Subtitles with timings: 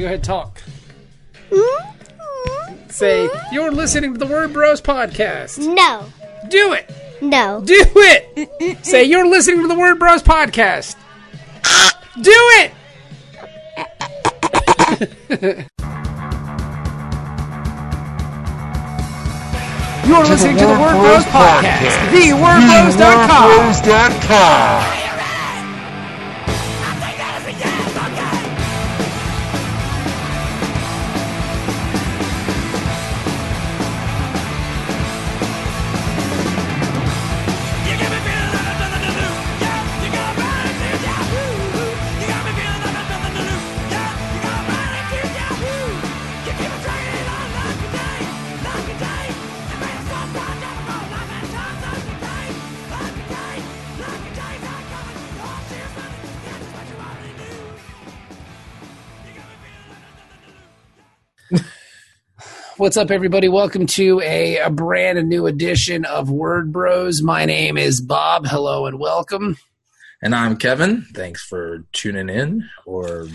[0.00, 0.62] Go ahead, talk.
[1.50, 2.88] Mm-hmm.
[2.88, 5.58] Say, you're listening to the Word Bros podcast.
[5.58, 6.04] No.
[6.48, 6.88] Do it.
[7.20, 7.60] No.
[7.64, 8.84] Do it.
[8.84, 10.96] Say, you're listening to the Word Bros podcast.
[12.20, 12.72] Do it.
[20.06, 22.10] You're listening to the Word Bros podcast.
[22.10, 24.97] The TheWordBros.com.
[62.78, 63.48] What's up, everybody?
[63.48, 67.20] Welcome to a, a brand new edition of Word Bros.
[67.22, 68.46] My name is Bob.
[68.46, 69.58] Hello and welcome.
[70.22, 71.02] And I'm Kevin.
[71.12, 73.26] Thanks for tuning in or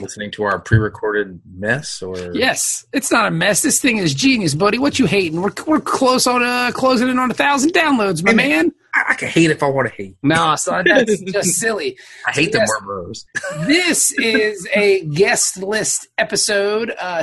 [0.00, 2.02] listening to our pre-recorded mess.
[2.02, 3.62] Or Yes, it's not a mess.
[3.62, 4.78] This thing is genius, buddy.
[4.78, 5.40] What you hating?
[5.40, 8.72] We're we're close on uh closing in on a thousand downloads, my Hey, man.
[8.92, 10.16] I, I can hate if I want to hate.
[10.24, 11.96] No, son, that's just silly.
[12.26, 12.68] I hate the Yes.
[12.68, 13.26] word bros.
[13.66, 16.92] This is a guest list episode.
[16.98, 17.22] Uh,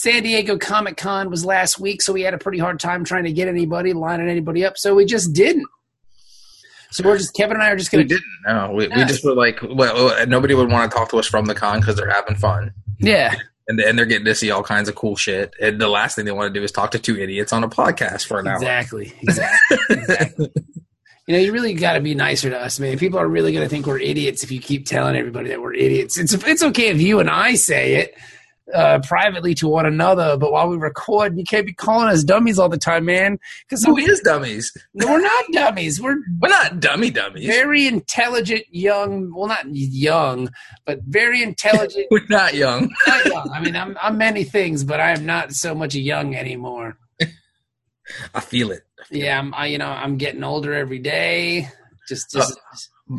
[0.00, 3.24] San Diego Comic Con was last week, so we had a pretty hard time trying
[3.24, 4.78] to get anybody, lining anybody up.
[4.78, 5.66] So we just didn't.
[6.92, 8.24] So we're just Kevin and I are just We gonna didn't.
[8.46, 11.46] No, we, we just were like, well, nobody would want to talk to us from
[11.46, 12.72] the con because they're having fun.
[13.00, 13.34] yeah.
[13.66, 15.52] And, and they're getting to see all kinds of cool shit.
[15.60, 17.68] And the last thing they want to do is talk to two idiots on a
[17.68, 18.54] podcast for an hour.
[18.54, 19.12] Exactly.
[19.20, 19.78] Exactly.
[19.90, 20.52] exactly.
[21.26, 22.96] You know, you really got to be nicer to us, man.
[22.96, 25.74] People are really going to think we're idiots if you keep telling everybody that we're
[25.74, 26.16] idiots.
[26.16, 28.14] It's it's okay if you and I say it
[28.74, 32.58] uh, privately to one another, but while we record, you can't be calling us dummies
[32.58, 33.38] all the time, man.
[33.68, 34.72] Because Who is dummies?
[34.94, 36.00] we're not dummies.
[36.00, 37.46] We're We're not dummy dummies.
[37.46, 39.32] very intelligent, young.
[39.34, 40.50] Well, not young,
[40.84, 42.06] but very intelligent.
[42.10, 42.90] We're not young.
[43.06, 43.50] not young.
[43.54, 46.98] I mean, I'm I'm many things, but I am not so much a young anymore.
[48.34, 48.82] I feel it.
[49.10, 49.54] Yeah, I'm.
[49.54, 51.68] I, you know, I'm getting older every day.
[52.08, 52.58] Just, just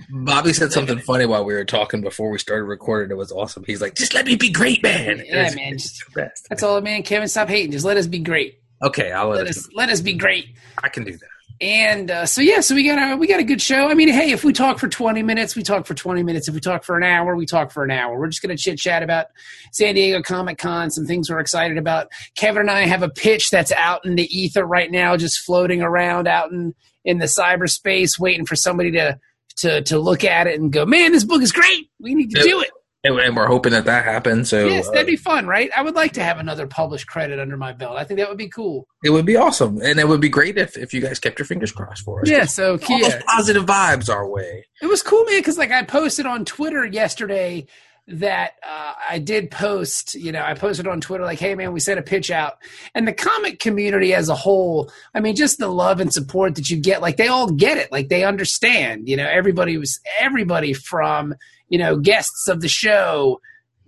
[0.10, 3.12] Bobby said something funny while we were talking before we started recording.
[3.12, 3.64] It was awesome.
[3.66, 6.22] He's like, "Just let me be great, man." Yeah, It was- man, it's just- the
[6.22, 6.46] best.
[6.50, 7.04] that's all, man.
[7.04, 7.72] Kevin, stop hating.
[7.72, 8.60] Just let us be great.
[8.82, 9.58] Okay, I'll let, Let us.
[9.58, 10.46] us let us be great.
[10.84, 11.20] I can do that.
[11.62, 13.90] And uh, so yeah, so we got a we got a good show.
[13.90, 16.48] I mean, hey, if we talk for twenty minutes, we talk for twenty minutes.
[16.48, 18.18] If we talk for an hour, we talk for an hour.
[18.18, 19.26] We're just gonna chit chat about
[19.74, 22.08] San Diego Comic Con, some things we're excited about.
[22.38, 25.82] Kevin and I have a pitch that's out in the ether right now, just floating
[25.82, 26.74] around out in
[27.04, 29.20] in the cyberspace, waiting for somebody to
[29.60, 31.90] to to look at it and go, man, this book is great.
[32.00, 32.70] We need to do it.
[33.02, 34.50] And, we're hoping that that happens.
[34.50, 35.70] So yes, uh, that'd be fun, right?
[35.76, 37.96] I would like to have another published credit under my belt.
[37.96, 38.88] I think that would be cool.
[39.06, 41.46] it would be awesome, and it would be great if, if you guys kept your
[41.46, 42.30] fingers crossed for us.
[42.30, 43.10] Yeah, so all yeah.
[43.10, 44.66] those positive vibes our way.
[44.82, 47.68] It was cool, man, because like I posted on Twitter yesterday
[48.10, 51.80] that uh, I did post, you know, I posted on Twitter like, "Hey, man, we
[51.80, 52.58] sent a pitch out,"
[52.96, 56.70] and the comic community as a whole, I mean, just the love and support that
[56.70, 60.74] you get, like they all get it, like they understand, you know, everybody was everybody
[60.74, 61.36] from
[61.70, 63.42] you know guests of the show.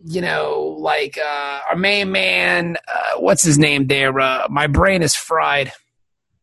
[0.04, 4.20] You know, like uh, our main man, uh, what's his name there?
[4.20, 5.72] Uh, my brain is fried.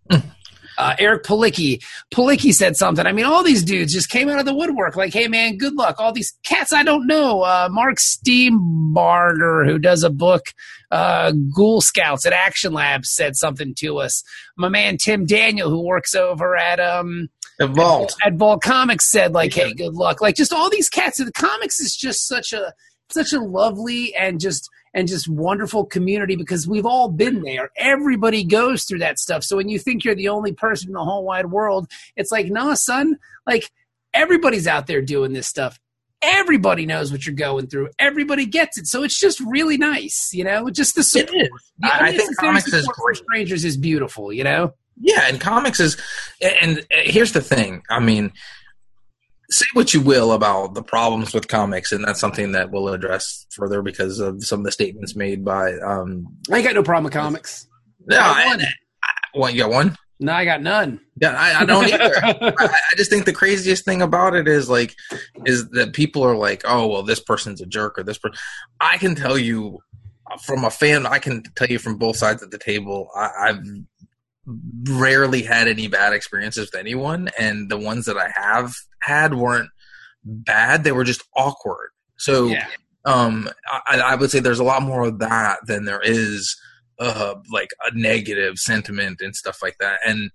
[0.78, 1.82] Uh, Eric Palicki.
[2.14, 3.04] Palicki said something.
[3.04, 4.94] I mean, all these dudes just came out of the woodwork.
[4.94, 5.96] Like, hey, man, good luck.
[5.98, 7.42] All these cats I don't know.
[7.42, 10.54] Uh, Mark Steambarger, who does a book,
[10.90, 14.22] uh, Ghoul Scouts at Action Labs, said something to us.
[14.56, 17.28] My man Tim Daniel, who works over at um
[17.60, 18.14] Evolved.
[18.24, 20.20] at Vault Comics, said like, hey, good luck.
[20.20, 21.18] Like, just all these cats.
[21.18, 22.72] The comics is just such a
[23.10, 24.68] such a lovely and just
[24.98, 27.70] and just wonderful community because we've all been there.
[27.76, 29.44] Everybody goes through that stuff.
[29.44, 32.50] So when you think you're the only person in the whole wide world, it's like,
[32.50, 33.16] nah, son,
[33.46, 33.70] like
[34.12, 35.78] everybody's out there doing this stuff.
[36.20, 37.90] Everybody knows what you're going through.
[38.00, 38.88] Everybody gets it.
[38.88, 41.42] So it's just really nice, you know, just the It support.
[41.42, 41.72] is.
[41.78, 43.16] The I, I think comics is great.
[43.18, 44.74] strangers is beautiful, you know?
[45.00, 45.96] Yeah, and comics is,
[46.42, 47.84] and here's the thing.
[47.88, 48.32] I mean,
[49.50, 53.46] say what you will about the problems with comics, and that's something that we'll address
[53.50, 55.74] further because of some of the statements made by.
[55.78, 57.66] Um, I ain't got no problem with comics.
[58.06, 58.64] no, I I.
[59.02, 59.96] I, what you got one?
[60.20, 61.00] No, I got none.
[61.20, 62.12] Yeah, I, I don't either.
[62.24, 64.94] I, I just think the craziest thing about it is like,
[65.46, 68.38] is that people are like, oh well, this person's a jerk or this person.
[68.80, 69.78] I can tell you
[70.42, 73.10] from a fan, I can tell you from both sides of the table.
[73.14, 73.64] I, I've
[74.88, 78.72] rarely had any bad experiences with anyone, and the ones that I have
[79.02, 79.70] had weren't
[80.24, 81.90] bad; they were just awkward.
[82.16, 82.66] So Yeah.
[83.04, 83.48] um,
[83.86, 86.56] I, I would say there's a lot more of that than there is
[86.98, 90.00] uh, like a negative sentiment and stuff like that.
[90.06, 90.30] And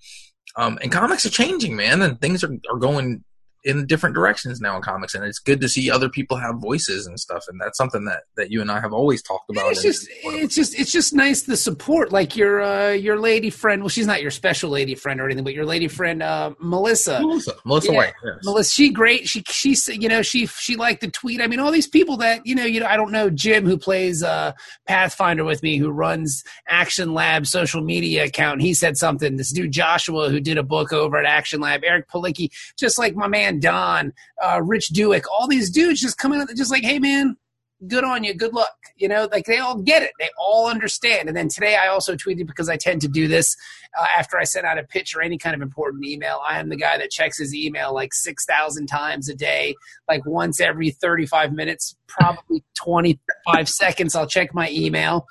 [0.55, 3.23] um, and comics are changing, man, and things are, are going
[3.65, 7.07] in different directions now in comics, and it's good to see other people have voices
[7.07, 7.45] and stuff.
[7.47, 9.71] And that's something that that you and I have always talked about.
[9.71, 13.81] it's just it's just it's just nice the support like your uh your lady friend
[13.81, 17.19] well she's not your special lady friend or anything but your lady friend uh melissa
[17.21, 17.97] Melissa, Melissa Yeah.
[17.97, 18.13] White.
[18.23, 18.35] Yes.
[18.43, 19.27] Melissa, she great.
[19.27, 21.41] She she you know she she liked the tweet.
[21.41, 23.77] I mean, all these people that you know you know I don't know Jim who
[23.77, 24.53] plays uh,
[24.87, 28.61] Pathfinder with me who runs Action Lab social media account.
[28.61, 29.37] He said something.
[29.37, 31.81] This dude Joshua who did a book over at Action Lab.
[31.83, 34.13] Eric Palicki, just like my man Don,
[34.43, 35.23] uh, Rich Dewick.
[35.31, 37.37] All these dudes just coming out just like, hey man.
[37.85, 38.33] Good on you.
[38.33, 38.77] Good luck.
[38.95, 40.11] You know, like they all get it.
[40.17, 41.27] They all understand.
[41.27, 43.57] And then today I also tweeted because I tend to do this
[43.99, 46.39] uh, after I send out a pitch or any kind of important email.
[46.47, 49.75] I am the guy that checks his email like 6,000 times a day,
[50.07, 54.15] like once every 35 minutes, probably 25 seconds.
[54.15, 55.27] I'll check my email.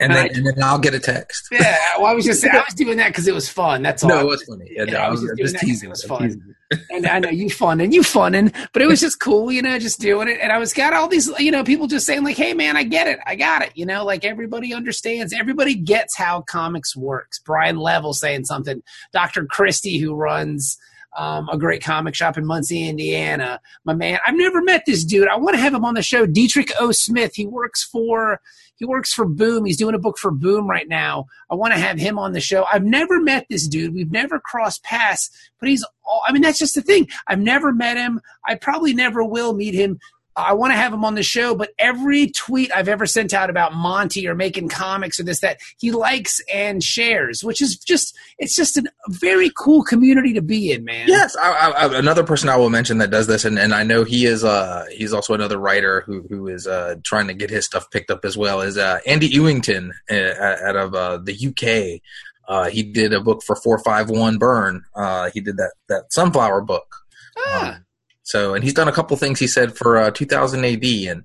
[0.00, 0.36] And then Right.
[0.36, 1.46] and then I'll get a text.
[1.52, 3.82] Yeah, well, I was just I was doing that because it was fun.
[3.82, 4.08] That's all.
[4.10, 4.66] No, it was funny.
[4.70, 5.88] Yeah, Yeah, no, I was just doing teasing.
[5.88, 6.22] it was fun.
[6.22, 6.54] teasing.
[6.90, 9.76] and I know you fun and you funning, but it was just cool, you know,
[9.80, 10.38] just doing it.
[10.40, 12.84] And I was got all these, you know, people just saying like, "Hey, man, I
[12.84, 17.40] get it, I got it," you know, like everybody understands, everybody gets how comics works.
[17.40, 18.82] Brian Level saying something,
[19.12, 20.78] Doctor Christie, who runs
[21.16, 23.60] um, a great comic shop in Muncie, Indiana.
[23.84, 25.28] My man, I've never met this dude.
[25.28, 26.26] I want to have him on the show.
[26.26, 26.92] Dietrich O.
[26.92, 27.34] Smith.
[27.34, 28.40] He works for
[28.76, 29.66] he works for Boom.
[29.66, 31.26] He's doing a book for Boom right now.
[31.50, 32.64] I want to have him on the show.
[32.72, 33.94] I've never met this dude.
[33.94, 35.30] We've never crossed paths,
[35.60, 37.06] but he's all, I mean, that's just the thing.
[37.26, 38.22] I've never met him.
[38.46, 40.00] I probably never will meet him.
[40.36, 43.50] I want to have him on the show, but every tweet I've ever sent out
[43.50, 48.16] about Monty or making comics or this, that, he likes and shares, which is just,
[48.38, 51.08] it's just a very cool community to be in, man.
[51.08, 54.04] Yes, I, I, another person I will mention that does this, and, and I know
[54.04, 54.44] he is.
[54.44, 58.10] Uh, he's also another writer who who is uh, trying to get his stuff picked
[58.10, 58.60] up as well.
[58.60, 62.00] Is uh, Andy Ewington uh, out of uh, the UK.
[62.48, 64.84] Uh, he did a book for four five one burn.
[64.94, 66.96] Uh, he did that that sunflower book.
[67.38, 67.84] Ah, Um,
[68.30, 69.40] so, and he's done a couple things.
[69.40, 71.24] He said for uh, 2000 AD, and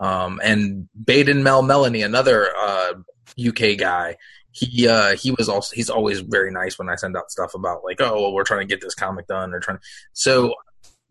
[0.00, 2.94] um, and Baden Mel Melanie, another uh,
[3.38, 4.16] UK guy.
[4.52, 7.84] He uh, he was also he's always very nice when I send out stuff about
[7.84, 9.80] like oh well, we're trying to get this comic done or trying.
[10.14, 10.54] So,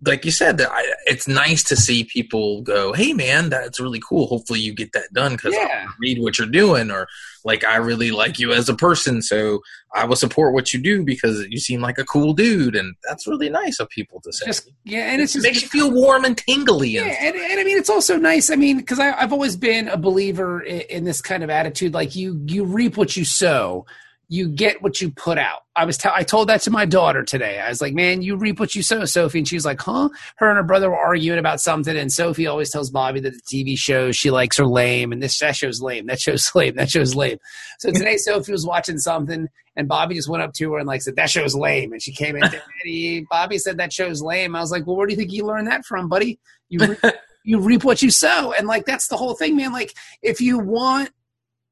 [0.06, 4.02] like you said, that I, it's nice to see people go, hey man, that's really
[4.08, 4.28] cool.
[4.28, 5.86] Hopefully you get that done because Yeah.
[5.88, 7.08] I read what you're doing or
[7.46, 9.62] like I really like you as a person, so
[9.94, 13.28] I will support what you do because you seem like a cool dude, and that's
[13.28, 14.48] really nice of people to say.
[14.48, 16.90] just, yeah, and it's It just, makes you feel warm and tingly.
[16.90, 18.50] Yeah, And, and, and I mean it's also nice.
[18.50, 21.94] I mean, because I've always been a believer in, in this kind of attitude.
[21.94, 23.86] Like you, you reap what you sow.
[24.28, 25.62] You get what you put out.
[25.76, 27.60] I was, t- I told that to my daughter today.
[27.60, 30.10] I was like, "Man, you reap what you sow, Sophie." And she was like, "Huh?"
[30.38, 33.42] Her and her brother were arguing about something, and Sophie always tells Bobby that the
[33.42, 36.90] TV shows she likes are lame, and this that show's lame, that show's lame, that
[36.90, 37.38] show's lame.
[37.80, 41.02] So today Sophie was watching something, and Bobby just went up to her and like
[41.02, 42.42] said, "That show's lame," and she came in.
[42.42, 44.56] Daddy, Bobby said that show's lame.
[44.56, 46.40] I was like, "Well, where do you think you learned that from, buddy?"
[46.70, 47.12] You re-
[47.44, 49.72] you reap what you sow, and like that's the whole thing, man.
[49.72, 51.12] Like if you want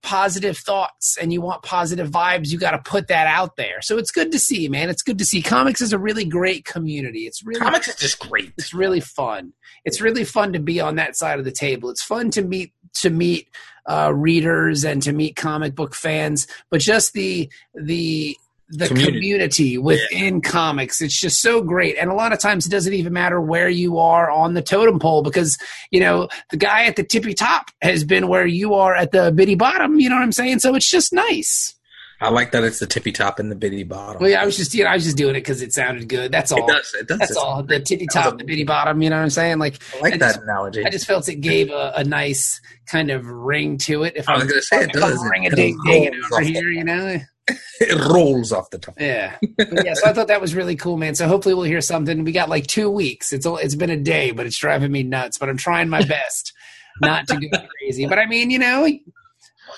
[0.03, 3.81] positive thoughts and you want positive vibes, you got to put that out there.
[3.81, 4.89] So it's good to see, man.
[4.89, 5.41] It's good to see.
[5.41, 7.21] Comics is a really great community.
[7.21, 8.53] It's really comics is just great.
[8.57, 9.53] it's really fun.
[9.85, 11.89] It's really fun to be on that side of the table.
[11.89, 13.47] It's fun to meet to meet
[13.89, 18.38] uh, readers and to meet comic book fans, but just the the
[18.70, 19.17] the Community.
[19.20, 23.12] community, within comics it's just so great and a lot of times it doesn't even
[23.13, 25.58] matter where you are on the totem pole because
[25.91, 29.32] you know the guy at the tippy top has been where you are at the
[29.34, 31.75] bitty bottom you know what i'm saying so it's just nice
[32.22, 34.22] I like that it's the tippy top and the bitty bottom.
[34.22, 36.08] well yeah i was just you know i was just doing it because it sounded
[36.08, 36.93] good that's all it does.
[36.93, 37.20] It does.
[37.20, 39.77] that's It's- all the tippy top the bitty bottom you know what i'm saying like
[39.98, 40.86] I like I that just- analogy.
[40.86, 44.13] I just felt it gave a, a nice kind of ring to it.
[44.15, 45.22] If I was I'm gonna say it does.
[45.22, 47.17] It ring a ding ding over here, you know.
[47.81, 48.95] it rolls off the tongue.
[49.00, 49.38] Yeah,
[49.83, 49.93] yeah.
[49.95, 51.13] So I thought that was really cool, man.
[51.15, 52.23] So hopefully we'll hear something.
[52.23, 53.33] We got like two weeks.
[53.33, 55.38] It's it's been a day, but it's driving me nuts.
[55.38, 56.53] But I'm trying my best
[57.01, 58.05] not to go crazy.
[58.07, 58.85] But I mean, you know,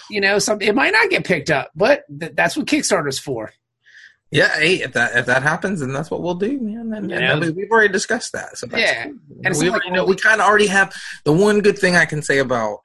[0.09, 3.51] you know, some it might not get picked up, but th- that's what Kickstarter's for.
[4.31, 6.93] Yeah, hey, if that if that happens, then that's what we'll do, man.
[6.93, 7.47] And, You and know?
[7.47, 8.57] we- we've already discussed that.
[8.57, 9.05] So Yeah.
[9.05, 9.13] cool.
[9.45, 10.93] And we like know we kind of already have
[11.23, 12.79] the one good thing I can say about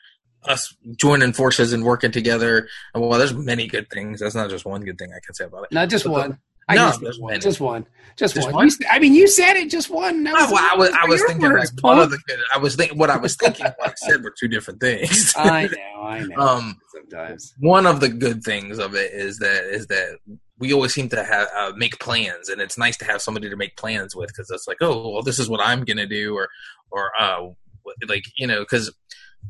[0.44, 2.68] us joining forces and working together.
[2.94, 4.20] Well, there's many good things.
[4.20, 5.72] That's not just one good thing I can say about it.
[5.72, 6.38] Not just But one.
[6.68, 7.40] I No, just, one.
[7.40, 7.86] just one.
[8.16, 8.54] Just, Just one.
[8.54, 8.68] one?
[8.68, 9.70] You I mean, you said it.
[9.70, 10.22] Just one.
[10.24, 12.38] That Oh, well, I was I was thinking words, like one of the good.
[12.54, 13.66] I was thinking what I was thinking.
[13.76, 15.32] what I said were two different things.
[15.36, 16.02] I know.
[16.02, 16.36] I know.
[16.36, 17.54] um, Sometimes.
[17.58, 20.18] one of the good things of it is that is that
[20.58, 23.56] we always seem to have uh, make plans, and it's nice to have somebody to
[23.56, 26.48] make plans with because it's like, oh, well, this is what I'm gonna do, or
[26.92, 27.48] or uh,
[28.06, 28.92] like you know, because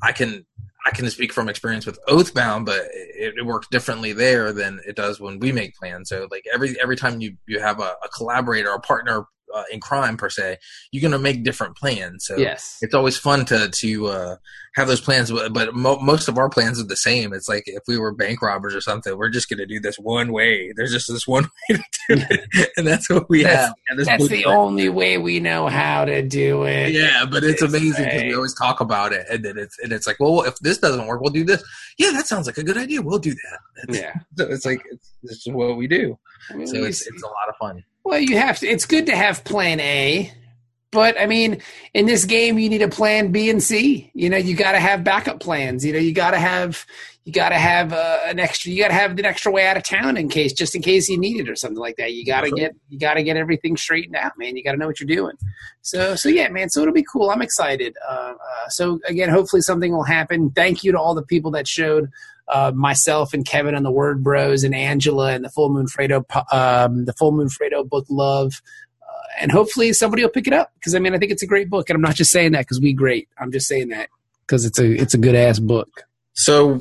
[0.02, 0.46] I can
[0.86, 4.96] I can speak from experience with Oathbound, but it, it works differently there than it
[4.96, 6.08] does when we make plans.
[6.08, 9.80] So like every every time you you have a, a collaborator, a partner uh, in
[9.80, 10.56] crime per se,
[10.92, 12.26] you're gonna make different plans.
[12.26, 12.78] So Yes.
[12.82, 14.36] it's always fun to to uh,
[14.76, 17.32] have those plans, but, but mo- most of our plans are the same.
[17.32, 20.32] It's like if we were bank robbers or something, we're just gonna do this one
[20.32, 20.72] way.
[20.76, 21.76] There's just this one way
[22.08, 23.74] to do it, and that's what we That's- have.
[23.96, 24.46] That's the blueprint.
[24.46, 26.92] only way we know how to do it.
[26.92, 30.06] Yeah, but it's amazing because we always talk about it, and then it's and it's
[30.06, 31.62] like, well, if this doesn't work, we'll do this.
[31.98, 33.02] Yeah, that sounds like a good idea.
[33.02, 33.94] We'll do that.
[33.94, 34.14] Yeah.
[34.36, 36.18] So it's like it's, it's what we do.
[36.50, 37.82] I mean, So it's it's a lot of fun.
[38.04, 38.66] Well, you have to.
[38.68, 40.32] It's good to have Plan A,
[40.92, 41.62] but I mean,
[41.94, 44.10] in this game, you need a Plan B and C.
[44.14, 45.84] You know, you got to have backup plans.
[45.84, 46.84] You know, you got to have
[47.24, 48.72] you got to have uh, an extra.
[48.72, 51.08] You got to have an extra way out of town in case, just in case
[51.08, 52.12] you need it or something like that.
[52.12, 52.56] You got to Sure.
[52.56, 54.56] get you got to get everything straightened out, man.
[54.56, 55.36] You got to know what you're doing.
[55.82, 56.70] So, so yeah, man.
[56.70, 57.30] So it'll be cool.
[57.30, 57.96] I'm excited.
[58.08, 60.50] Uh, uh, so again, hopefully something will happen.
[60.50, 62.08] Thank you to all the people that showed
[62.48, 66.24] uh, myself and Kevin and the Word Bros and Angela and the Full Moon Fredo,
[66.52, 68.60] um, the Full Moon Fredo book Love,
[69.40, 71.70] and hopefully somebody will pick it up because I mean I think it's a great
[71.70, 73.28] book and I'm not just saying that because we great.
[73.38, 74.08] I'm just saying that
[74.46, 75.88] because it's a it's a good ass book.
[76.32, 76.80] So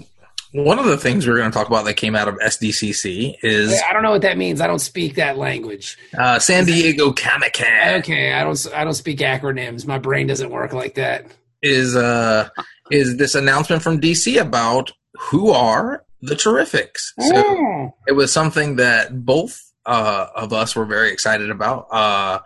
[0.51, 3.79] one of the things we're going to talk about that came out of SDCC is
[3.87, 4.61] I don't know what that means.
[4.61, 5.97] I don't speak that language.
[6.17, 7.67] uh, San Diego Comic Con.
[7.99, 9.85] Okay, I don't I don't speak acronyms.
[9.85, 11.25] My brain doesn't work like that.
[11.61, 12.49] Is uh
[12.91, 17.11] is this announcement from DC about who are the Terrifics?
[17.19, 17.93] So Oh.
[18.07, 21.87] it was something that both uh, of us were very excited about.
[21.91, 22.39] Uh,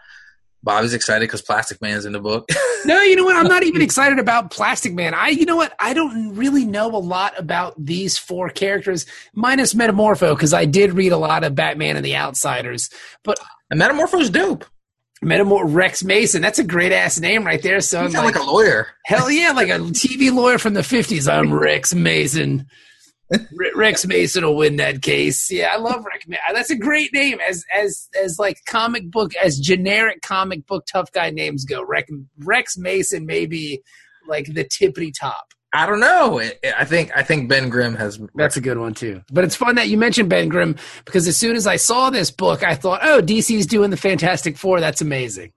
[0.64, 2.50] Bobby's excited because Plastic Man's in the book.
[2.86, 3.38] No, you know what?
[3.38, 5.14] I'm not even excited about Plastic Man.
[5.14, 5.74] I, you know what?
[5.80, 10.92] I don't really know a lot about these four characters, minus Metamorpho, because I did
[10.92, 12.90] read a lot of Batman and the Outsiders.
[13.24, 13.40] But
[13.72, 14.66] and Metamorpho's dope.
[15.24, 17.80] Metamor Rex Mason, that's a great ass name right there.
[17.80, 18.88] So You I'm sound like, like a lawyer.
[19.06, 21.32] hell yeah, like a TV lawyer from the 50s.
[21.32, 22.68] I'm Rex Mason.
[23.54, 25.52] Re- Rex Mason will win that case.
[25.52, 26.25] Yeah, I love Rex.
[26.54, 31.12] That's a great name as as as like comic book as generic comic book tough
[31.12, 31.84] guy names go.
[31.84, 33.82] Rex, Rex Mason maybe
[34.28, 35.48] like the tippity top.
[35.75, 36.38] I don't know.
[36.38, 38.20] It- it- I think I think Ben Grimm has.
[38.36, 39.22] That's a good one too.
[39.32, 40.75] But it's fun that you mentioned Ben Grimm
[41.06, 44.56] because as soon as I saw this book, I thought, oh, DC's doing the Fantastic
[44.58, 44.80] Four.
[44.80, 45.52] That's amazing.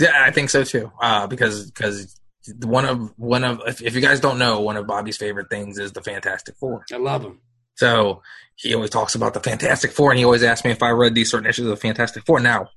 [0.00, 0.90] Yeah, I think so too.
[1.00, 2.18] Uh, because because
[2.64, 5.78] one of one of if, if you guys don't know, one of Bobby's favorite things
[5.78, 6.84] is the Fantastic Four.
[6.92, 7.40] I love him.
[7.76, 8.22] So
[8.56, 11.14] he always talks about the Fantastic Four, and he always asks me if I read
[11.14, 12.40] these certain issues of the Fantastic Four.
[12.40, 12.68] Now,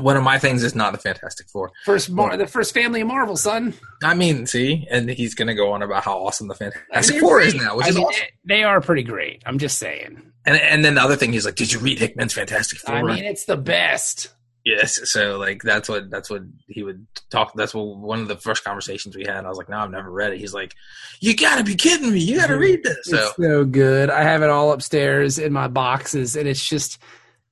[0.00, 1.70] one of my things is not the Fantastic Four.
[1.84, 3.72] First, Mar- the first family of Marvel, son.
[4.02, 7.20] I mean, see, and he's going to go on about how awesome the Fantastic They're
[7.20, 8.26] Four is now, which I is mean, awesome.
[8.44, 9.42] they, they are pretty great.
[9.46, 10.32] I'm just saying.
[10.44, 12.94] And and then the other thing, he's like, "Did you read Hickman's Fantastic Four?
[12.96, 14.32] I mean, it's the best.
[14.66, 15.00] Yes.
[15.10, 17.52] So like that's what that's what he would talk.
[17.54, 19.46] That's what one of the first conversations we had.
[19.46, 20.74] I was like, "No, I've never read it." He's like,
[21.20, 22.20] "You got to be kidding me!
[22.20, 22.60] You got to mhm.
[22.60, 24.10] read this." So it's so good.
[24.10, 26.98] I have it all upstairs in my boxes, and it's just,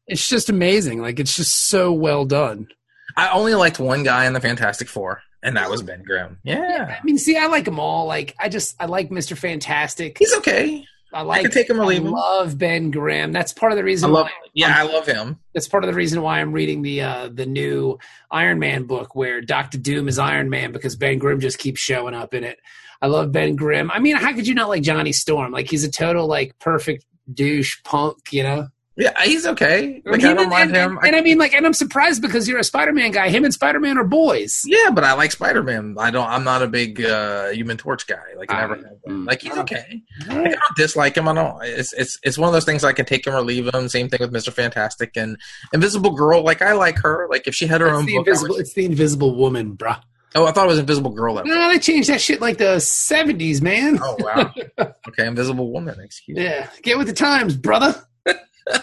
[0.06, 1.00] it's just amazing.
[1.00, 2.68] Like it's just so well done.
[3.16, 6.38] I only liked one guy in the Fantastic Four, and that was Ben Grimm.
[6.42, 8.06] Yeah, I mean, see, I like them all.
[8.06, 10.18] Like I just, I like Mister Fantastic.
[10.18, 10.85] he's okay.
[11.14, 11.42] I like.
[11.42, 12.11] can take him or I leave him.
[12.12, 13.33] love Ben Grimm.
[13.33, 14.11] That's part of the reason.
[14.11, 14.26] I love.
[14.26, 15.38] why Yeah, I love him.
[15.54, 17.99] that's part of the reason why I'm reading the uh, the new
[18.30, 22.14] Iron Man book where Doctor Doom is Iron Man because Ben Grimm just keeps showing
[22.14, 22.59] up in it.
[23.00, 23.90] I love Ben Grimm.
[23.90, 25.52] I mean, how could you not like Johnny Storm?
[25.52, 28.68] Like he's a total like perfect douche punk, you know.
[28.96, 30.00] Yeah, he's okay.
[30.04, 30.98] Like I don't and- mind him.
[31.02, 33.28] And, I mean, like, and I'm surprised because you're a Spider-Man guy.
[33.28, 34.62] Him and Spider-Man are boys.
[34.66, 35.96] yeah, but I like Spider Man.
[35.98, 36.28] I don't.
[36.28, 38.22] I'm not a big uh, Human Torch guy.
[38.36, 39.24] Like I never Um.
[39.24, 39.58] Like he's mm.
[39.62, 40.00] okay.
[40.28, 41.26] Like, I don't dislike him.
[41.26, 41.56] I don't.
[41.64, 43.88] It's it's it's one of those things I can take him or leave him.
[43.88, 45.38] Same thing with Mister Fantastic and
[45.72, 46.44] Invisible Girl.
[46.44, 47.26] Like I like her.
[47.28, 48.14] Like if she had her It's own book.
[48.28, 50.00] Invisible, would- it's the Invisible Woman, bruh.
[50.36, 51.34] oh, I thought it was Invisible Girl.
[51.34, 53.98] That No, they changed that shit like the 70s, man.
[54.00, 54.52] oh wow.
[55.08, 55.98] okay, Invisible Woman.
[56.00, 56.44] Excuse me.
[56.44, 58.00] Yeah, get with the times, brother.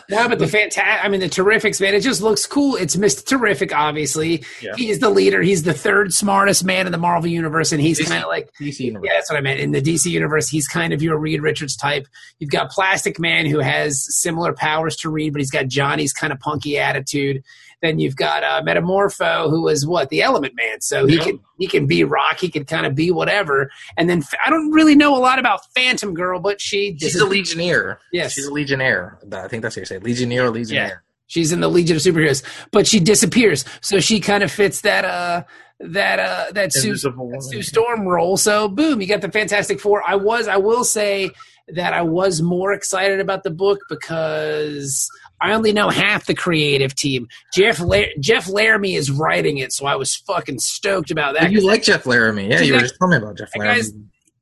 [0.10, 2.76] No, but the fantastic, I mean, the Terrifics, man, it just looks cool.
[2.76, 3.26] It's Mr.
[3.26, 4.44] Terrific, obviously.
[4.62, 4.74] Yeah.
[4.76, 5.42] He's the leader.
[5.42, 8.80] He's the third smartest man in the Marvel Universe, and he's kind of like, DC
[8.80, 9.08] Universe.
[9.08, 9.60] yeah, that's what I meant.
[9.60, 12.08] In the DC Universe, he's kind of your Reed Richards type.
[12.40, 16.32] You've got Plastic Man, who has similar powers to Reed, but he's got Johnny's kind
[16.32, 17.44] of punky attitude.
[17.82, 21.24] Then you've got uh, Metamorpho, who is what the Element Man, so he Yeah.
[21.24, 23.72] can he can be rock, he can kind of be whatever.
[23.98, 27.26] And then I don't really know a lot about Phantom Girl, but she She's a
[27.26, 28.00] Legionnaire.
[28.12, 28.34] Yes.
[28.34, 29.20] She's a Legionnaire.
[29.32, 29.98] I think that's what you say.
[30.00, 31.04] Legionnaire or Legionnaire.
[31.28, 33.64] She's in the Legion of Superheroes, but she disappears.
[33.80, 35.44] So she kind of fits that uh
[35.80, 38.38] that uh that Sue, that Sue Storm role.
[38.38, 40.04] So boom, you got the Fantastic Four.
[40.08, 41.32] I was I will say
[41.70, 45.10] that I was more excited about the book because
[45.42, 47.28] I only know half the creative team.
[47.54, 51.52] Jeff La- Jeff Laramie is writing it, so I was fucking stoked about that.
[51.52, 52.48] You like Jeff Laramie?
[52.50, 53.76] Yeah, you were just telling me about Jeff Laramie.
[53.82, 53.92] guy's-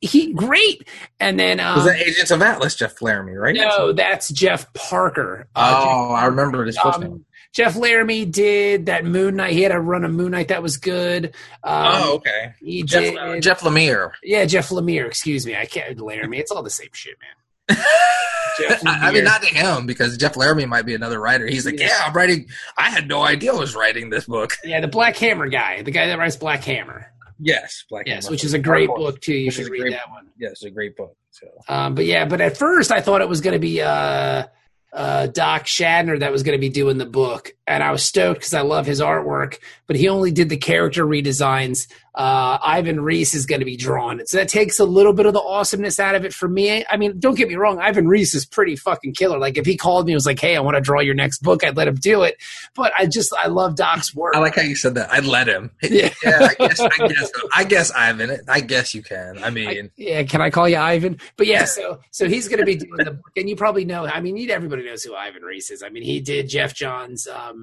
[0.02, 0.88] he great.
[1.20, 3.54] And then um, Was that Agents of Atlas, Jeff Laramie, right?
[3.56, 5.48] no, that's Jeff Parker.
[5.56, 7.26] Uh, Oh, I remember his first um, name.
[7.52, 9.54] Jeff Laramie did that Moon Knight.
[9.54, 11.34] He had a run of Moon Knight that was good.
[11.64, 12.54] Um, oh, okay.
[12.62, 13.18] he Jeff, did.
[13.18, 14.12] uh, Jeff Lemire.
[14.24, 15.08] yeah, Jeff Lemire.
[15.08, 16.38] Excuse me, I can't Laramie.
[16.38, 17.32] It's all the same shit, man.
[18.86, 21.48] I, mean, not to him because Jeff Laramie might be another writer.
[21.48, 21.88] He's like, Yeah.
[21.88, 22.48] yeah, I'm writing.
[22.78, 24.58] I had no idea I was writing this book.
[24.64, 27.12] Yeah, the Black Hammer guy, the guy that writes Black Hammer.
[27.40, 28.32] Yes, Black Yes, Hammer.
[28.34, 29.34] which is a great book too.
[29.34, 30.28] You should read great- that one.
[30.38, 31.16] Yes, it's a great book.
[31.32, 34.44] So Um, but yeah, but at first I thought it was going to be uh,
[34.92, 38.40] uh, Doc Shaner that was going to be doing the book, and I was stoked
[38.42, 39.60] because I love his artwork.
[39.88, 41.88] But he only did the character redesigns.
[42.14, 45.34] Uh, Ivan Reis is going to be drawn, so that takes a little bit of
[45.34, 46.84] the awesomeness out of it for me.
[46.90, 49.40] I mean, don't get me wrong, Ivan Reis is pretty fucking killer.
[49.40, 51.42] Like if he called me and was like, "Hey, I want to draw your next
[51.42, 52.36] book," I'd let him do it.
[52.76, 54.36] But I just I love Doc's work.
[54.36, 55.12] I like how you said that.
[55.14, 55.72] I'd let him.
[55.90, 56.10] Yeah.
[56.24, 56.80] I guess.
[56.80, 57.32] I guess.
[57.54, 58.42] I guess it.
[58.50, 59.42] I guess you can.
[59.44, 61.20] I mean, I- yeah, can I call you Ivan?
[61.38, 64.06] But yeah, so so he's going to be doing the book, and you probably know.
[64.06, 65.84] I mean, you- everybody knows who Ivan Reis is.
[65.84, 67.59] I mean, he did Geoff Johns' um,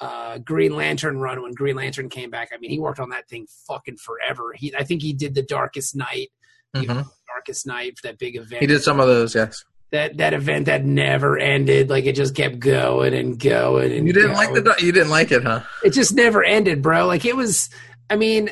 [0.00, 2.50] uh, Green Lantern run when Green Lantern came back.
[2.54, 4.52] I mean, he worked on that thing fucking forever.
[4.54, 6.30] He, I think he did the Darkest Night,
[6.74, 7.06] mhm.
[7.28, 8.60] Darkest Night for that big event.
[8.60, 9.34] he did some of those.
[9.34, 9.64] Yes.
[9.92, 11.88] that that event that never ended.
[11.90, 13.92] Like it just kept going and going.
[13.92, 14.74] And You didn't like the.
[14.80, 15.60] You didn't like it, huh?
[15.84, 17.06] It just never ended, bro.
[17.06, 17.70] Like it was.
[18.10, 18.50] I mean.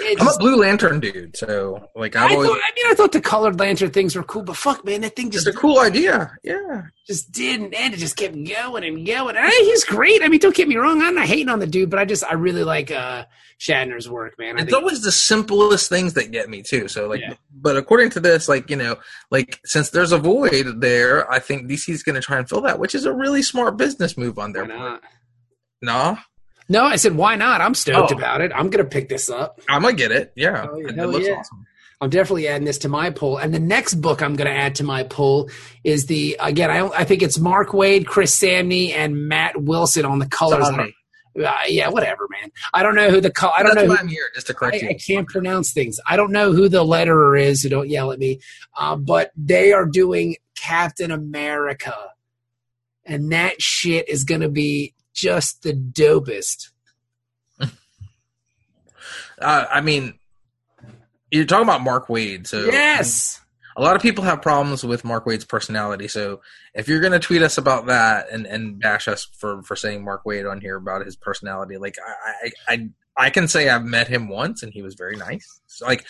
[0.00, 2.48] It I'm a Blue Lantern dude, so like I, I've always.
[2.48, 5.14] thought, I mean, I thought the colored lantern things were cool, but fuck, man, that
[5.14, 6.32] thing It's just a cool idea.
[6.42, 6.82] Yeah.
[7.06, 7.94] just didn't end.
[7.94, 9.36] It just kept going and going.
[9.36, 10.22] I, he's great.
[10.22, 11.00] I mean, don't get me wrong.
[11.02, 13.24] I'm not hating on the dude, but I just I really like uh
[13.60, 14.56] Shaner's work, man.
[14.56, 16.88] I It's think, always the simplest things that get me too.
[16.88, 17.34] So like, Yeah.
[17.52, 18.96] but according to this, like you know,
[19.30, 22.78] like since there's a void there, I think DC's going to try and fill that,
[22.78, 25.02] which is a really smart business move on their part.
[25.82, 26.18] Nah,
[26.68, 27.60] No, I said why not?
[27.60, 28.16] I'm stoked Oh.
[28.16, 28.52] about it.
[28.54, 29.60] I'm gonna pick this up.
[29.68, 30.32] I'm gonna get it.
[30.36, 31.34] Yeah, Oh, it looks yeah.
[31.36, 31.66] awesome.
[32.00, 33.38] I'm definitely adding this to my poll.
[33.38, 35.50] And the next book I'm going to add to my poll
[35.82, 36.70] is the again.
[36.70, 40.64] I I think it's Mark Waid, Chris Samnee, and Matt Wilson on the colors.
[40.68, 42.52] Uh, yeah, whatever, man.
[42.72, 43.90] I don't know who the I don't That's know.
[43.90, 44.88] why Who, I'm here, just to correct I, you.
[44.90, 45.98] I can't pronounce things.
[46.06, 48.38] I don't know who the letterer is, so don't yell at me.
[48.78, 51.96] Uh, but they are doing Captain America,
[53.04, 56.68] and that shit is going to be just the dopest.
[59.40, 60.18] Uh, I mean,
[61.30, 63.40] you're talking about Mark Waid, so Yes.
[63.76, 66.08] a lot of people have problems with Mark Waid's personality.
[66.08, 66.40] So
[66.74, 70.02] if you're going to tweet us about that and, and bash us for, for saying
[70.04, 72.88] Mark Waid on here about his personality, like I, I, I,
[73.26, 76.04] I can say I've met him once and he was very nice, So, like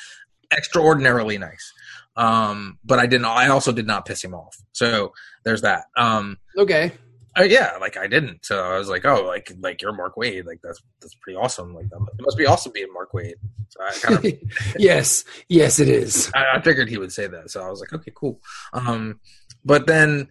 [0.50, 1.72] extraordinarily nice.
[2.16, 4.56] Um, but I didn't, I also did not piss him off.
[4.72, 5.12] So
[5.44, 5.84] there's that.
[5.96, 6.92] Um, Okay.
[7.38, 8.44] Uh, yeah, like I didn't.
[8.44, 10.44] So I was like, oh, like, like you're Mark Waid.
[10.44, 11.74] Like that's, that's pretty awesome.
[11.74, 13.34] Like that, it must be awesome being Mark Waid.
[13.68, 14.32] So I kind of
[14.78, 15.24] yes.
[15.48, 16.30] Yes, it is.
[16.34, 18.40] I, I figured he would say that, so I was like, okay, cool.
[18.72, 19.20] Um,
[19.64, 20.30] but then,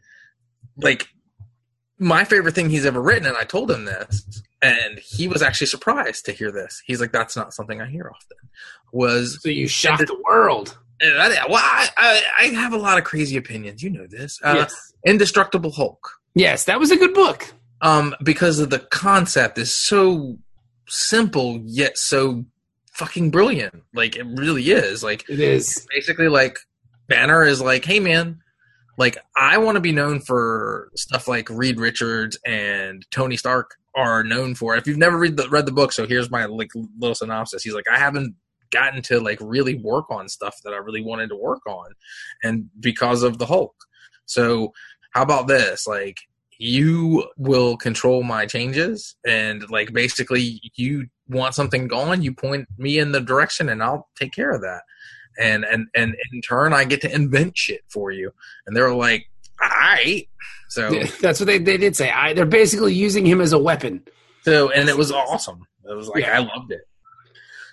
[0.77, 1.07] like,
[1.99, 5.67] my favorite thing he's ever written, and I told him this, and he was actually
[5.67, 6.81] surprised to hear this.
[6.85, 8.37] He's like, "That's not something I hear often."
[8.91, 10.77] Was So you shocked the world.
[11.01, 13.83] I, well, I, I, I have a lot of crazy opinions.
[13.83, 14.39] You know this.
[14.43, 14.93] Uh, yes.
[15.05, 16.16] Indestructible Hulk.
[16.38, 17.54] Yes, that was a good book.
[17.82, 20.38] Um, because of the concept is so
[20.88, 22.45] simple yet so
[22.93, 23.84] fucking brilliant.
[23.93, 25.04] Like it really is.
[25.04, 25.86] Like It is.
[25.89, 26.60] basically like
[27.08, 28.39] Banner is like, hey man,
[28.97, 34.23] like I want to be known for stuff like Reed Richards and Tony Stark are
[34.23, 34.76] known for.
[34.76, 36.69] If you've never read the read the book, so here's my like
[37.00, 37.63] little synopsis.
[37.63, 38.36] He's like, I haven't
[38.71, 41.93] gotten to like really work on stuff that I really wanted to work on,
[42.43, 43.76] and because of the Hulk.
[44.26, 44.73] So
[45.12, 45.88] how about this?
[45.88, 46.17] Like
[46.59, 52.97] you will control my changes and like basically you want something gone you point me
[52.97, 54.81] in the direction and i'll take care of that
[55.39, 58.31] and and and in turn i get to invent shit for you
[58.65, 59.25] and they're like
[59.61, 60.27] all right
[60.69, 60.89] so
[61.21, 62.11] That's what they, they did say.
[62.11, 64.03] I, they're basically using him as a weapon.
[64.41, 66.37] so and it was awesome it was like Yeah.
[66.37, 66.81] i loved it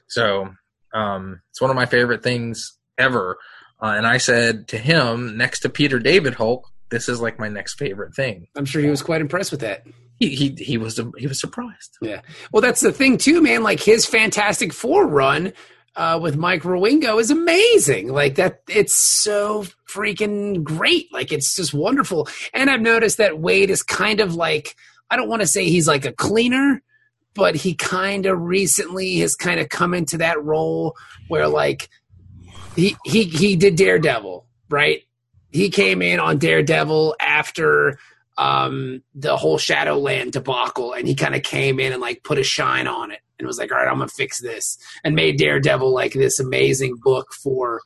[0.06, 0.48] so
[0.92, 3.38] um it's one of my favorite things ever
[3.82, 7.48] uh, and i said to him next to peter david hulk this is like my
[7.48, 9.86] next favorite thing I'm sure he was quite impressed with that.
[10.18, 12.20] he he, he was he was surprised Yeah.
[12.52, 13.62] Well, that's the thing too, man.
[13.62, 15.52] Like his Fantastic Four run
[15.96, 18.08] uh, with Mike Wieringo is amazing.
[18.08, 21.12] Like that, it's so freaking great.
[21.12, 22.28] Like it's just wonderful.
[22.52, 24.76] And I've noticed that Waid is kind of like
[25.10, 26.82] I don't want to say he's like a cleaner,
[27.34, 30.96] but he kind of recently has kind of come into that role
[31.28, 31.88] where like
[32.76, 35.02] he he he did Daredevil, right?
[35.54, 37.98] He came in on Daredevil after
[38.36, 42.42] um the whole Shadowland debacle and he kind of came in and like put a
[42.42, 45.94] shine on it and was like, all right, I'm gonna fix this and made Daredevil
[45.94, 47.80] like this amazing book for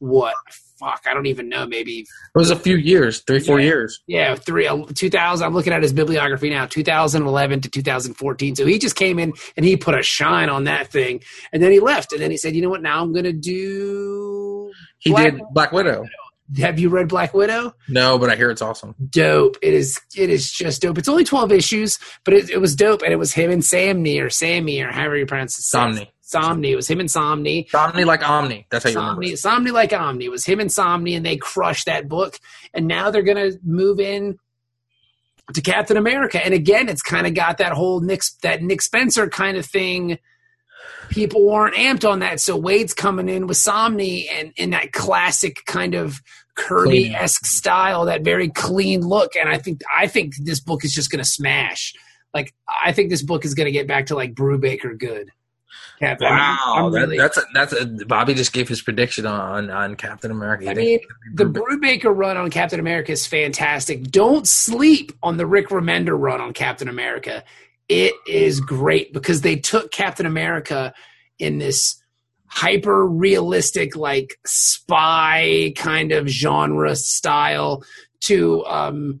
[0.00, 0.34] what?
[0.78, 1.66] Fuck, I don't even know.
[1.66, 3.66] Maybe It was a few years, three, four Yeah.
[3.66, 4.02] years.
[4.06, 5.46] yeah, three uh, 2000.
[5.46, 8.56] I'm looking at his bibliography now, 2011 to 2014.
[8.56, 11.70] So he just came in and he put a shine on that thing, and then
[11.72, 12.82] he left, and then he said, "You know what?
[12.82, 16.04] Now I'm gonna do." He Black- did Black Widow.
[16.58, 17.74] Have you read Black Widow?
[17.88, 18.94] No, but I hear it's awesome.
[19.10, 19.56] dope.
[19.62, 20.98] It is it is just dope.
[20.98, 24.22] It's only twelve issues, but it, it was dope, and it was him and Samney
[24.22, 25.62] or Sammy or however you pronounce it.
[25.62, 26.08] Somni.
[26.22, 26.70] Somni.
[26.70, 27.72] It was him and Somni.
[27.74, 28.66] Omni like Omni.
[28.70, 29.22] That's how you remember.
[29.22, 29.38] Somni, it.
[29.38, 30.24] Somni like Omni.
[30.26, 32.38] It was him and Somni, and they crushed that book.
[32.74, 34.38] And now they're gonna move in
[35.52, 36.44] to Captain America.
[36.44, 40.18] And again, it's kind of got that whole Nick that Nick Spencer kind of thing.
[41.10, 45.64] People weren't amped on that, so Waid's coming in with Somni and in that classic
[45.66, 46.20] kind of
[46.56, 49.36] Kirby esque style, that very clean look.
[49.36, 51.92] And I think I think this book is just gonna smash.
[52.32, 52.52] Like
[52.84, 55.30] I think this book is gonna get back to like Brubaker good.
[56.00, 56.26] Captain.
[56.26, 59.70] I'm- Wow, I'm that, really- that's a, that's a, Bobby just gave his prediction on
[59.70, 60.68] on Captain America.
[60.70, 61.00] I mean,
[61.34, 64.10] the Brubaker run on Captain America is fantastic.
[64.10, 67.44] Don't sleep on the Rick Remender run on Captain America.
[67.88, 70.94] It is great because they took Captain America
[71.38, 72.00] in this
[72.46, 77.84] hyper realistic, like spy kind of genre style
[78.20, 79.20] to um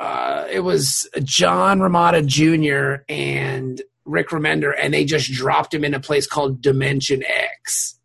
[0.00, 3.02] uh it was John Romita Jr.
[3.08, 7.98] and Rick Remender, and they just dropped him in a place called Dimension X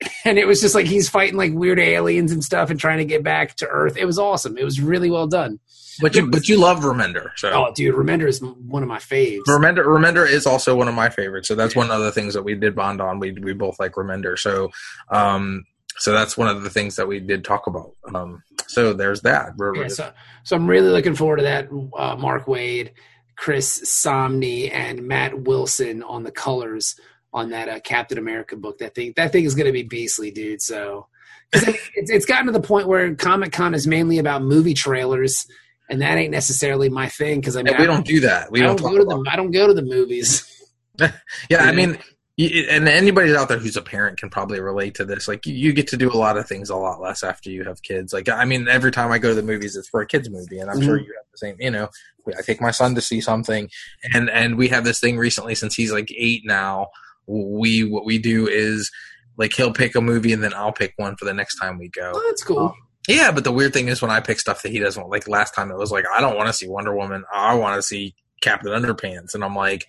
[0.24, 3.04] and it was just like he's fighting like weird aliens and stuff and trying to
[3.04, 3.96] get back to Earth.
[3.96, 4.56] It was awesome.
[4.56, 5.58] It was really well done.
[6.00, 7.30] But you but you love Remender.
[7.36, 9.40] So Oh, dude, Remender is one of my faves.
[9.48, 11.48] Remender Remender is also one of my favorites.
[11.48, 13.18] So that's one of the things that we did bond on.
[13.18, 14.38] We we both like Remender.
[14.38, 14.70] So
[15.10, 15.64] um
[15.96, 17.92] so that's one of the things that we did talk about.
[18.14, 19.52] Um so there's that.
[19.58, 20.12] Yeah, so,
[20.44, 21.68] so I'm really looking forward to that.
[21.96, 22.92] Uh, Mark Waid,
[23.36, 26.94] Chris Somney, and Matt Wilson on the colors
[27.32, 28.78] on that uh, Captain America book.
[28.78, 30.62] That thing, that thing is going to be beastly, dude.
[30.62, 31.06] So.
[31.50, 35.46] It's, it's gotten to the point where Comic Con is mainly about movie trailers,
[35.88, 37.40] and that ain't necessarily my thing.
[37.40, 38.50] Because I mean, Yeah, we I don't do that.
[38.50, 40.44] We I don't, don't go to the I don't go to the movies.
[41.48, 41.98] Yeah, I mean,
[42.38, 45.26] and anybody out there who's a parent can probably relate to this.
[45.26, 47.82] Like, you- get to do a lot of things a lot less after you have
[47.82, 48.12] kids.
[48.12, 50.58] Like, I mean, every time I go to the movies, it's for a kids movie,
[50.58, 51.06] and I'm sure mm-hmm.
[51.06, 51.56] you have the same.
[51.58, 51.88] You know,
[52.36, 53.68] I take my son to see something,
[54.12, 56.88] and and we have this thing recently since he's like eight now.
[57.26, 58.90] We what we do is
[59.36, 61.88] like he'll pick a movie, and then I'll pick one for the next time we
[61.88, 62.12] go.
[62.14, 62.58] Oh, that's cool.
[62.58, 62.74] Um,
[63.08, 65.10] Yeah, but the weird thing is when I pick stuff that he doesn't want.
[65.10, 67.24] Like last time, it was like I don't want to see Wonder Woman.
[67.32, 69.86] I want to see Captain Underpants, and I'm like,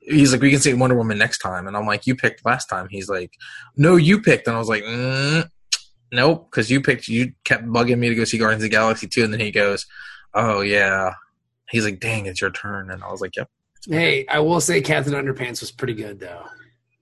[0.00, 2.66] he's like, we can see Wonder Woman next time, and I'm like, you picked last
[2.66, 2.88] time.
[2.90, 3.32] He's like,
[3.76, 5.46] no, you picked, and I was like, mm,
[6.10, 7.08] nope, because you picked.
[7.08, 9.50] You kept bugging me to go see Guardians of the Galaxy two, and then he
[9.50, 9.84] goes,
[10.32, 11.12] oh yeah.
[11.68, 13.50] He's like, dang, it's your turn, and I was like, yep.
[13.86, 16.44] Hey, I will say Captain Underpants was pretty good though.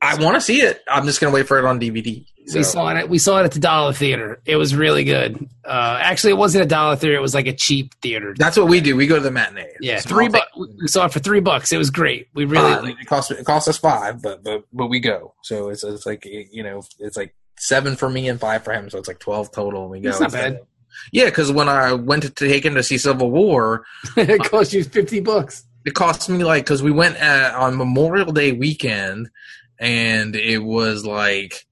[0.05, 0.83] I want to see it.
[0.89, 2.25] I'm just gonna wait for it on DVD.
[2.47, 2.59] So.
[2.59, 2.97] We saw it.
[2.99, 4.41] At, we saw it at the Dollar Theater.
[4.45, 5.49] It was really good.
[5.65, 7.17] Uh, actually, it wasn't a Dollar Theater.
[7.17, 8.35] It was like a cheap theater.
[8.37, 8.97] That's what we do.
[8.97, 9.73] We go to the matinee.
[9.81, 10.51] yeah, Small three bucks.
[10.57, 11.73] We saw it for three bucks.
[11.73, 12.29] It was great.
[12.35, 12.73] We really.
[12.73, 15.35] Uh, it cost it cost us five, but but but we go.
[15.43, 18.91] So it's it's like you know it's like seven for me and five for him,
[18.91, 19.83] so it's like twelve total.
[19.83, 20.11] And we go.
[20.11, 20.61] That's not bad.
[21.13, 23.85] Yeah, because when I went to take him to see Civil War,
[24.17, 25.65] it cost you fifty bucks.
[25.87, 29.31] it cost me like because we went uh on Memorial Day weekend,
[29.79, 31.67] and it was like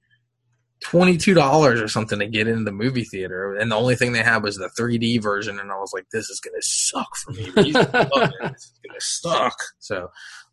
[0.80, 4.12] twenty two dollars or something to get into the movie theater, and the only thing
[4.12, 7.16] they had was the three D version, and I was like, this is gonna suck
[7.16, 7.50] for me.
[7.56, 8.52] These people love it.
[8.52, 9.56] This is gonna suck.
[9.78, 10.10] So.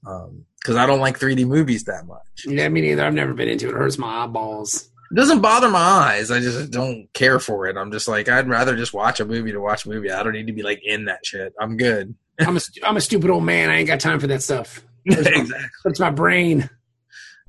[0.07, 2.45] Um, because I don't like 3D movies that much.
[2.45, 3.03] Yeah, me neither.
[3.03, 3.71] I've never been into it.
[3.71, 4.89] It hurts my eyeballs.
[5.11, 6.29] It doesn't bother my eyes.
[6.29, 7.77] I just don't care for it.
[7.77, 10.11] I'm just like I'd rather just watch a movie to watch a movie.
[10.11, 11.53] I don't need to be like in that shit.
[11.59, 12.15] I'm good.
[12.39, 13.69] I'm a I'm a stupid old man.
[13.69, 14.83] I ain't got time for that stuff.
[15.05, 15.55] exactly.
[15.83, 16.69] Hurts my brain.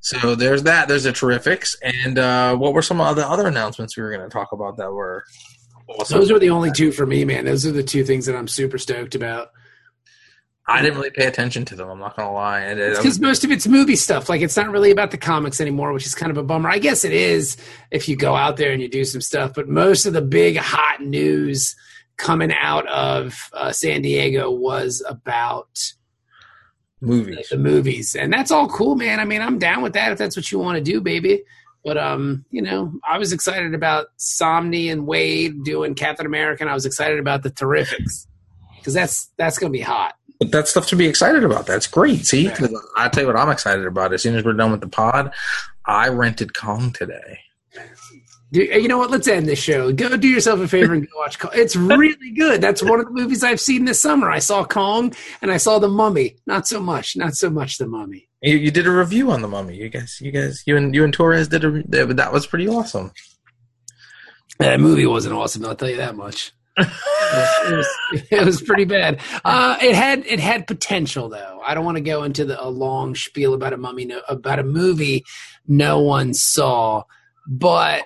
[0.01, 0.89] So there's that.
[0.89, 1.77] There's the terrifics.
[1.83, 4.77] And uh, what were some of the other announcements we were going to talk about
[4.79, 5.25] that were?
[5.99, 6.19] awesome?
[6.19, 7.45] Those are the only two for me, man.
[7.45, 9.51] Those are the two things that I'm super stoked about.
[10.67, 11.89] I didn't really pay attention to them.
[11.89, 12.73] I'm not gonna lie.
[12.75, 14.29] Because most of it's movie stuff.
[14.29, 16.71] Like it's not really about the comics anymore, which is kind of a bummer.
[16.71, 17.57] I guess it is
[17.91, 19.53] if you go out there and you do some stuff.
[19.55, 21.75] But most of the big hot news
[22.19, 25.93] coming out of uh, San Diego was about
[27.01, 27.49] movies.
[27.51, 29.21] the movies, and that's all cool, man.
[29.21, 31.43] I mean, I'm down with that if that's what you want to do, baby.
[31.85, 36.71] But um, you know, I was excited about Somni and Waid doing Captain America, and
[36.71, 38.27] I was excited about the Terrifics
[38.79, 40.15] because that's that's gonna be hot.
[40.39, 41.67] But that's stuff to be excited about.
[41.67, 42.27] That's great.
[42.27, 44.13] See, 'Cause I tell you what, I'm excited about.
[44.15, 45.33] As soon as we're done with the pod,
[45.87, 47.41] I rented Kong today.
[48.53, 49.11] Do, you know what?
[49.11, 49.93] Let's end this show.
[49.93, 51.53] Go do yourself a favor and go watch Kong.
[51.55, 52.61] It's really good.
[52.61, 54.29] That's one of the movies I've seen this summer.
[54.29, 56.37] I saw Kong and I saw The Mummy.
[56.47, 57.17] Not so much.
[57.17, 58.29] Not so much The Mummy.
[58.43, 59.77] You, you did a review on the Mummy.
[59.77, 61.83] You guys, you guys, you and you and Torres did a.
[62.15, 63.13] That was pretty awesome.
[64.59, 65.65] That movie wasn't awesome.
[65.65, 66.53] I'll tell you that much.
[66.77, 66.87] it,
[67.77, 67.89] was,
[68.31, 69.21] it was pretty bad.
[69.45, 71.61] Uh, it had it had potential though.
[71.65, 74.59] I don't want to go into the, a long spiel about a mummy no, about
[74.59, 75.25] a movie
[75.67, 77.05] no one saw,
[77.47, 78.05] but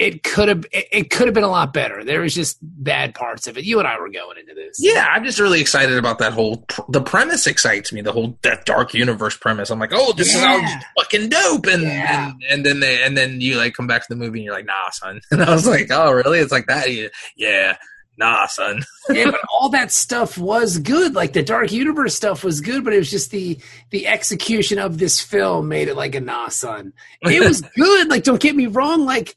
[0.00, 2.02] it could have it, could have been a lot better.
[2.02, 3.64] There was just bad parts of it.
[3.64, 4.78] You and I were going into this.
[4.80, 6.64] Yeah, I'm just really excited about that whole.
[6.88, 8.00] The premise excites me.
[8.00, 9.68] The whole that dark universe premise.
[9.68, 10.64] I'm like, oh, this Yeah.
[10.64, 11.66] is fucking dope.
[11.66, 12.28] And, Yeah.
[12.30, 14.54] and and then they and then you like come back to the movie and you're
[14.54, 15.20] like, nah, son.
[15.30, 16.38] And I was like, oh, really?
[16.38, 16.90] It's like that?
[16.90, 17.76] Yeah, yeah
[18.16, 18.82] nah, son.
[19.10, 21.14] yeah, but all that stuff was good.
[21.14, 23.58] Like the Dark Universe stuff was good, but it was just the
[23.90, 26.92] the execution of this film made it like a nah, son.
[27.22, 28.08] It was good.
[28.08, 29.04] Like, don't get me wrong.
[29.04, 29.36] Like,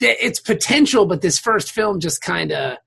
[0.00, 2.78] it's potential, but this first film just kind of.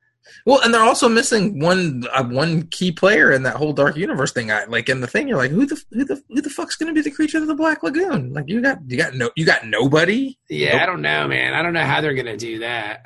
[0.45, 4.31] Well, and they're also missing one uh, one key player in that whole Dark Universe
[4.31, 4.51] thing.
[4.51, 5.27] I like in the thing.
[5.27, 7.47] You're like, who the who the who the fuck's going to be the creature of
[7.47, 8.33] the Black Lagoon?
[8.33, 10.37] Like you got you got no you got nobody.
[10.49, 10.81] Yeah.
[10.81, 11.53] I don't know, man.
[11.53, 13.05] I don't know how they're gonna do that.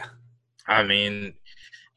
[0.68, 1.34] I mean,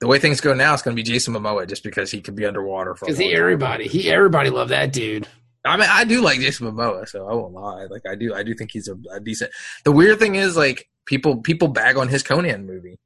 [0.01, 2.35] the way things go now, it's going to be Jason Momoa just because he could
[2.35, 3.07] be underwater for.
[3.07, 5.29] Because he everybody he everybody loved that dude.
[5.65, 7.85] I mean, I do like Jason Momoa, so I won't lie.
[7.85, 9.53] Like, I do, I do think he's a, a decent.
[9.85, 12.99] The weird thing is, like, people people bag on his Conan movie,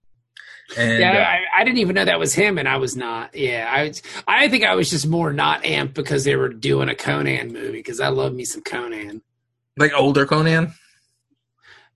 [0.77, 1.25] and yeah, uh,
[1.59, 3.35] I, I didn't even know that was him, and I was not.
[3.35, 6.89] Yeah, I was- I think I was just more not amped because they were doing
[6.89, 9.23] a Conan movie because I love me some Conan.
[9.77, 10.73] like older Conan.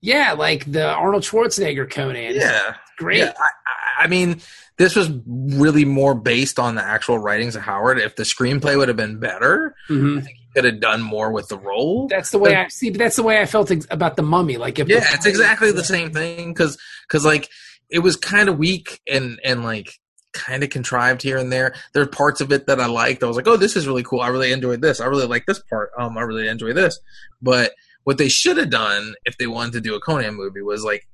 [0.01, 2.33] Yeah, like the Arnold Schwarzenegger Conan.
[2.35, 3.19] Yeah, great.
[3.19, 4.41] Yeah, I, I- I mean,
[4.77, 7.99] this was really more based on the actual writings of Howard.
[7.99, 10.25] If the screenplay would have been better, Mhm.
[10.25, 12.07] he could have done more with the role.
[12.07, 12.89] That's the way I see.
[12.89, 14.57] But that's the way I felt ex- about the Mummy.
[14.57, 17.49] Like if yeah, it's exactly the same thing because because like
[17.89, 19.93] it was kind of weak and and like
[20.33, 21.73] kind of contrived here and there.
[21.93, 23.23] There are parts of it that I liked.
[23.23, 24.21] I was like, oh, this is really cool.
[24.21, 25.01] I really enjoyed this.
[25.01, 25.91] I really like this part.
[25.99, 26.99] Um, I really enjoy this.
[27.41, 30.83] But what they should have done if they wanted to do a Conan movie was
[30.83, 31.07] like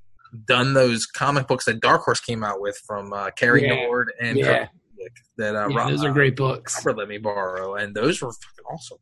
[0.46, 3.76] done those comic books that Dark Horse came out with from uh, Cary Yeah.
[3.86, 4.68] Nord and Yeah.
[5.38, 6.84] That uh, Yeah, Rob- those are great books.
[6.86, 8.98] Robert let me borrow, and those were fucking awesome.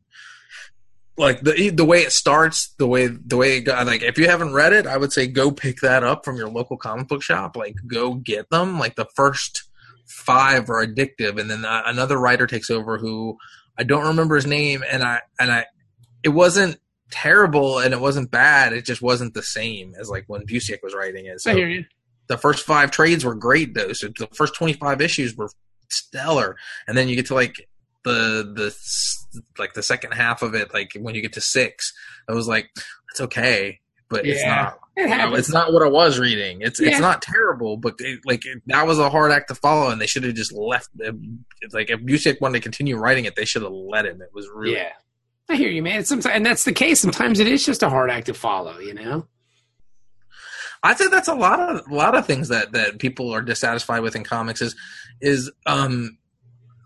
[1.18, 4.28] Like the the way it starts, the way the way it got, like if you
[4.28, 7.22] haven't read it, I would say go pick that up from your local comic book
[7.22, 7.56] shop.
[7.56, 8.78] Like go get them.
[8.78, 9.64] Like the first
[10.06, 13.38] five are addictive, and then uh, another writer takes over who
[13.78, 15.66] I don't remember his name, and I and I
[16.22, 16.78] it wasn't
[17.10, 18.72] terrible and it wasn't bad.
[18.72, 21.40] It just wasn't the same as like when Busiek was writing it.
[21.40, 21.84] So I hear you.
[22.26, 23.92] the first five trades were great though.
[23.92, 25.48] So the first twenty five issues were
[25.96, 26.56] stellar,
[26.86, 27.68] and then you get to like
[28.04, 28.74] the the
[29.58, 31.92] like the second half of it, like when you get to six,
[32.28, 32.70] I was like,
[33.10, 34.78] it's okay, but it's not.
[34.96, 36.62] It you know, it's not what I was reading.
[36.62, 36.88] It's Yeah.
[36.88, 40.00] it's not terrible, but it, like it, that was a hard act to follow, and
[40.00, 40.88] they should have just left.
[40.98, 41.14] It.
[41.60, 44.22] It's like if Busiek wanted to continue writing it, they should have let him.
[44.22, 44.92] It was really Yeah,
[45.50, 46.04] I hear you, man.
[46.04, 47.00] Sometimes, and that's the case.
[47.00, 48.78] Sometimes it is just a hard act to follow.
[48.78, 49.26] You know.
[50.86, 54.02] I think that's a lot of a lot of things that that people are dissatisfied
[54.02, 54.76] with in comics is
[55.20, 56.16] is um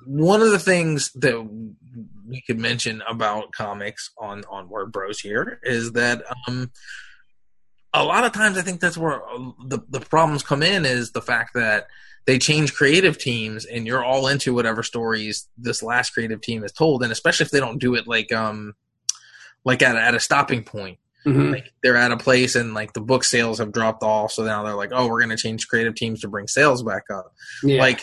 [0.06, 1.46] one of the things that
[2.26, 6.70] we could mention about comics on on Word Bros here is that um
[7.92, 11.12] a lot of times I think that's where uh, the the problems come in is
[11.12, 11.88] the fact that
[12.24, 16.72] they change creative teams and you're all into whatever stories this last creative team has
[16.72, 17.02] told.
[17.02, 18.74] And especially if they don't do it like um
[19.64, 21.52] like at a, at a stopping point Mhm.
[21.52, 24.62] like they're at a place and like the book sales have dropped off so now
[24.62, 27.78] they're like oh we're going to change creative teams to bring sales back up Yeah.
[27.80, 28.00] like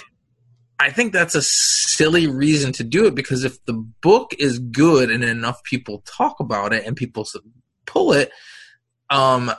[0.80, 5.10] i think that's a silly reason to do it because if the book is good
[5.10, 7.28] and enough people talk about it and people
[7.88, 8.30] pull it
[9.10, 9.52] um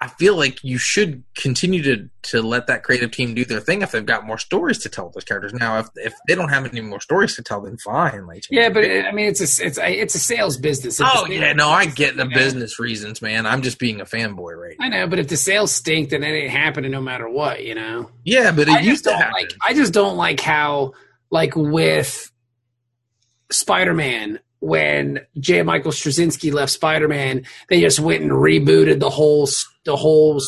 [0.00, 3.82] i feel like you should continue to to let that creative team do their thing
[3.82, 6.64] if they've got more stories to tell those characters now if if they don't have
[6.64, 9.66] any more stories to tell then fine like yeah, but it, I mean, it's a
[9.66, 11.00] it's a it's a sales business.
[11.00, 12.34] If oh yeah no i get the you know?
[12.34, 15.36] business reasons man i'm just being a fanboy right now I know, but if the
[15.36, 17.64] sales stink, then it ain't happening no matter what.
[17.64, 18.10] You know.
[18.24, 19.32] Yeah, but it I used to happen.
[19.32, 19.52] like.
[19.66, 20.92] I just don't like how,
[21.30, 22.30] like with
[23.50, 25.62] Spider-Man, when J.
[25.62, 29.48] Michael Straczynski left Spider-Man, they just went and rebooted the whole
[29.86, 30.40] the whole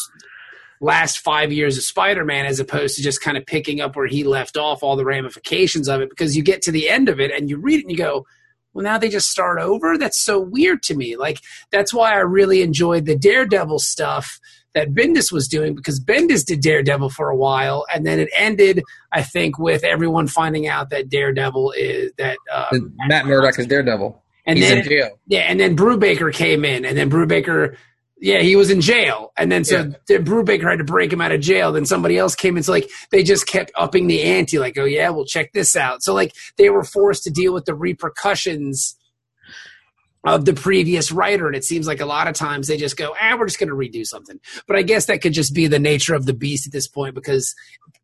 [0.81, 4.22] last five years of Spider-Man, as opposed to just kind of picking up where he
[4.22, 6.11] left off, all the ramifications of it.
[6.11, 8.27] Because you get to the end of it and you read it and you go.
[8.74, 9.96] Well, now they just start over.
[9.98, 11.16] That's so weird to me.
[11.16, 11.40] Like
[11.72, 14.38] that's why I really enjoyed the Daredevil stuff
[14.74, 18.85] that Bendis was doing because Bendis did Daredevil for a while, and then it ended,
[19.11, 24.22] I think, with everyone finding out that Daredevil is that, uh, Matt Murdock is Daredevil.
[24.46, 25.18] and He's then in jail.
[25.27, 27.74] yeah, and then Brubaker came in, and then Brubaker,
[28.20, 31.33] yeah, he was in jail, and then so the Brubaker had to break him out
[31.33, 31.72] of jail.
[31.72, 34.85] Then somebody else came in, so like they just kept upping the ante, like, oh
[34.85, 36.02] yeah, we'll check this out.
[36.02, 38.96] So like they were forced to deal with the repercussions
[40.24, 41.46] of the previous writer.
[41.46, 43.68] And it seems like a lot of times they just go, ah, we're just going
[43.68, 44.38] to redo something.
[44.66, 47.14] But I guess that could just be the nature of the beast at this point
[47.14, 47.54] because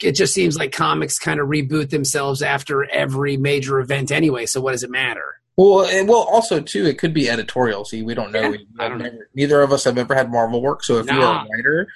[0.02, 4.46] it just seems like comics kind of reboot themselves after every major event anyway.
[4.46, 5.40] So what does it matter?
[5.56, 7.84] Well, and well, also too, it could be editorial.
[7.84, 8.40] See, we don't know.
[8.42, 9.10] Yeah, We- I don't know.
[9.34, 10.82] Neither of us have ever had Marvel work.
[10.84, 11.86] So if you're a writer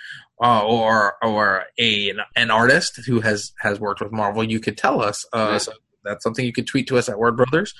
[0.40, 5.02] uh, or or a an artist who has has worked with Marvel, you could tell
[5.02, 5.24] us.
[5.32, 5.58] Uh, Yeah.
[5.58, 5.72] So
[6.04, 7.74] that's something you could tweet to us at Word Brothers.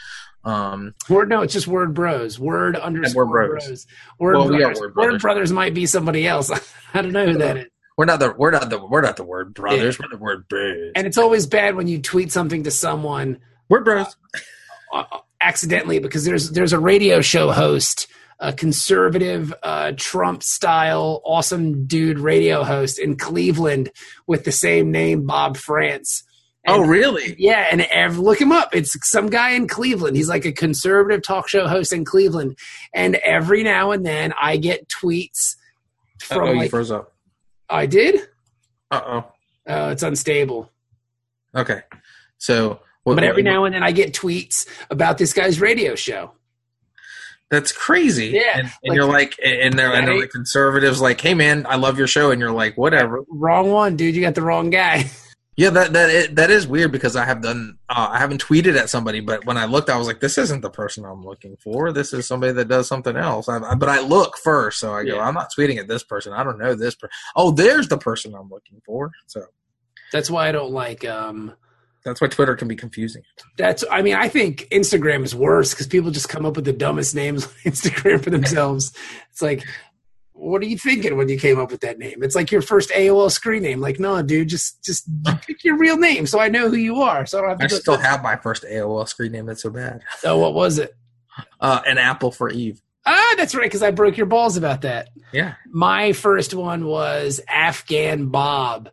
[0.45, 2.39] Um, Word, no, it's just Word Bros.
[2.39, 3.67] Word underscore Word Bros.
[3.67, 3.87] Bros.
[4.19, 4.81] Word, Well, we are brothers.
[4.81, 5.23] Word Word Brothers.
[5.23, 6.51] Brothers might be somebody else.
[6.95, 7.67] I don't know who that is.
[7.97, 9.99] we're not the we're not the we're not the Word Brothers.
[9.99, 10.93] We're the Word Bros.
[10.97, 13.39] And it's always bad when you tweet something to someone
[13.69, 14.17] Word Bros.
[14.93, 15.05] uh,
[15.41, 18.07] accidentally because there's there's a radio show host,
[18.39, 23.91] a conservative uh, Trump style awesome dude radio host in Cleveland
[24.27, 26.25] with the same name, Bob Frantz.
[26.67, 27.35] Oh, really?
[27.39, 28.75] Yeah, and ev- look him up.
[28.75, 30.17] It's some guy in Cleveland.
[30.17, 32.59] He's like a conservative talk show host in Cleveland.
[32.93, 35.57] And every now and then I get tweets
[36.21, 37.15] from Oh, you froze up.
[37.71, 38.21] I did.
[38.91, 39.19] Uh oh.
[39.67, 40.71] Uh, it's unstable.
[41.55, 41.81] Okay.
[42.37, 46.33] So, what, But every now and then I get tweets about this guy's radio show.
[47.51, 48.27] That's crazy.
[48.27, 51.65] Yeah, and, and like- you're like, and they're and they're like conservatives, like, hey man,
[51.67, 53.25] I love your show, and you're like, whatever.
[53.29, 54.15] Wrong one, dude.
[54.15, 55.11] You got the wrong guy.
[55.61, 58.77] Yeah, that that is, that is weird because I have done, uh, I haven't tweeted
[58.77, 61.57] at somebody, but when I looked, I was like, this isn't the person I'm looking
[61.57, 61.91] for.
[61.91, 63.49] This is somebody that does something else.
[63.49, 65.23] I, I, but I look first, so I go, Yeah.
[65.23, 66.33] I'm not tweeting at this person.
[66.33, 67.11] I don't know this person.
[67.35, 69.11] Oh, there's the person I'm looking for.
[69.27, 69.47] So
[70.13, 71.05] That's why I don't like.
[71.05, 71.53] um
[72.09, 73.23] that's why Twitter can be confusing.
[73.57, 73.85] That's.
[73.91, 77.15] I mean, I think Instagram is worse because people just come up with the dumbest
[77.15, 78.93] names on Instagram for themselves.
[79.31, 79.65] It's like,
[80.33, 82.23] what are you thinking when you came up with that name?
[82.23, 83.81] It's like your first AOL screen name.
[83.81, 85.09] Like, no, dude, just just
[85.47, 87.27] pick your real name so I know who you are.
[87.27, 87.75] So I don't have to.
[87.77, 89.47] I still have my first AOL screen name.
[89.47, 90.03] That's so bad.
[90.19, 90.95] So what was it?
[91.61, 92.81] Uh, an apple for Eve.
[93.11, 95.09] Ah, that's right, because I broke your balls about that.
[95.33, 95.55] Yeah.
[95.71, 98.91] My first one was Afghan Bob.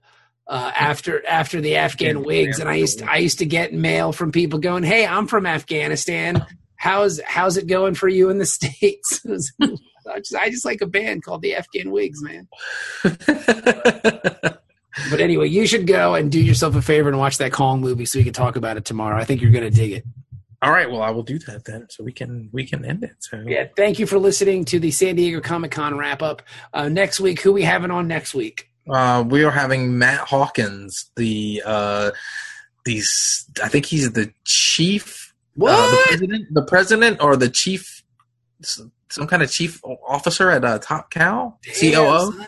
[0.48, 3.74] Uh, after after the Afghan Yeah, wigs, and I used to, I used to get
[3.74, 6.46] mail from people going, "Hey, I'm from Afghanistan.
[6.76, 9.26] How's how's it going for you in the states?"
[10.08, 12.48] I just, I just like a band called the Afghan Whigs, man.
[15.10, 18.06] But anyway, you should go and do yourself a favor and watch that Kong movie
[18.06, 19.20] so we can talk about it tomorrow.
[19.20, 20.06] I think you're going to dig it.
[20.62, 20.90] All right.
[20.90, 23.12] Well, I will do that then, so we can we can end it.
[23.20, 26.42] So Yeah, thank you for listening to the San Diego Comic Con wrap up.
[26.74, 28.70] Uh, next week, who we having on next week?
[28.90, 32.12] Uh, we are having Matt Hawkins, the uh,
[32.84, 33.46] these.
[33.64, 35.72] I think he's the chief, What?
[35.74, 38.04] uh, the president, the president, or the chief,
[38.62, 41.92] some kind of chief officer at uh, Top Cow, COO,
[42.32, 42.48] son.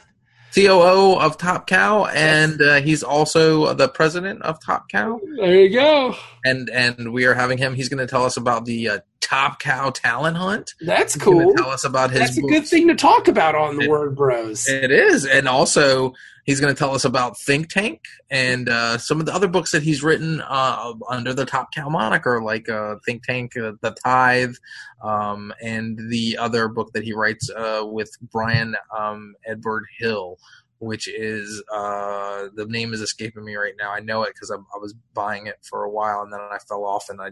[0.56, 5.20] COO of Top Cow, and uh, he's also the president of Top Cow.
[5.38, 6.16] There you go.
[6.46, 7.76] And and we are having him.
[7.76, 10.74] He's going to tell us about the uh, Top Cow talent hunt.
[10.82, 11.54] That's He's cool.
[11.56, 12.22] tell us about his.
[12.22, 14.68] That's a good thing to talk about on the It- Word Bros.
[14.68, 16.14] It is, and also
[16.48, 19.72] he's going to tell us about Think Tank and uh, some of the other books
[19.72, 23.92] that he's written uh, under the Top Cow moniker, like uh, Think Tank, uh, The
[24.04, 24.56] Tithe,
[25.04, 30.38] um, and the other book that he writes uh, with Bryan um, Edward Hill,
[30.80, 33.92] which is uh, the name is escaping me right now.
[33.92, 36.58] I know it because I, I was buying it for a while, and then I
[36.68, 37.32] fell off and I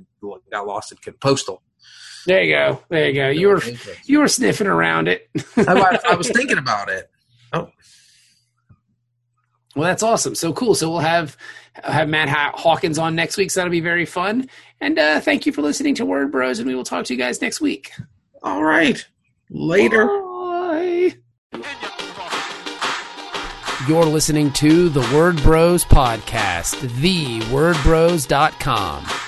[0.52, 1.64] got lost in Postal.
[2.26, 2.84] There you go.
[2.90, 3.30] There you go.
[3.30, 3.62] You were
[4.06, 5.30] you were sniffing around it.
[5.56, 7.10] I, I was thinking about it.
[9.76, 10.36] Well, that's awesome.
[10.36, 10.76] So cool.
[10.76, 11.36] So we'll have
[11.84, 13.52] have Matt Haw- Hawkins on next week.
[13.52, 14.50] So that'll be very fun.
[14.80, 16.60] And uh, thank you for listening to Word Bros.
[16.60, 17.92] And we will talk to you guys next week.
[18.44, 19.06] All right,
[19.50, 20.06] later.
[20.08, 21.16] Bye.
[23.88, 29.25] You're listening to the Word Bros podcast, thewordbros.com.